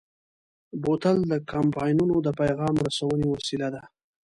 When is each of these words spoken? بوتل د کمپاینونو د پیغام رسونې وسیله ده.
بوتل 0.83 1.17
د 1.31 1.33
کمپاینونو 1.51 2.15
د 2.25 2.27
پیغام 2.39 2.75
رسونې 2.85 3.25
وسیله 3.33 3.67
ده. 3.75 3.83